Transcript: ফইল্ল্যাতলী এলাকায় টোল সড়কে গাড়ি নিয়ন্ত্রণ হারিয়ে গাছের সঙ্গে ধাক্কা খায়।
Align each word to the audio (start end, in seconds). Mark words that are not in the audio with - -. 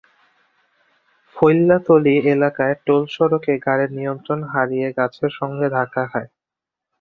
ফইল্ল্যাতলী 1.35 2.15
এলাকায় 2.33 2.75
টোল 2.85 3.03
সড়কে 3.07 3.53
গাড়ি 3.65 3.85
নিয়ন্ত্রণ 3.97 4.39
হারিয়ে 4.51 4.87
গাছের 4.97 5.31
সঙ্গে 5.39 5.67
ধাক্কা 5.75 6.03
খায়। 6.11 6.29